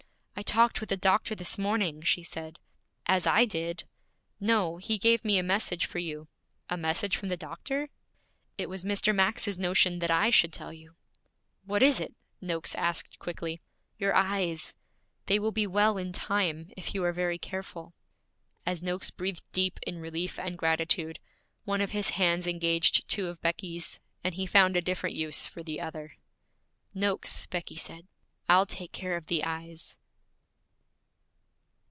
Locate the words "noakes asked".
12.41-13.19